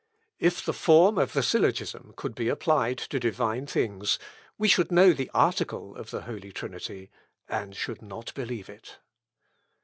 "If 0.39 0.65
the 0.65 0.73
form 0.73 1.19
of 1.19 1.33
the 1.33 1.43
syllogism 1.43 2.15
could 2.17 2.33
be 2.33 2.47
applied 2.49 2.97
to 2.97 3.19
divine 3.19 3.67
things, 3.67 4.17
we 4.57 4.67
should 4.67 4.91
know 4.91 5.13
the 5.13 5.29
article 5.31 5.95
of 5.95 6.09
the 6.09 6.21
Holy 6.21 6.51
Trinity, 6.51 7.11
and 7.47 7.75
should 7.75 8.01
not 8.01 8.33
believe 8.33 8.67
it. 8.67 8.97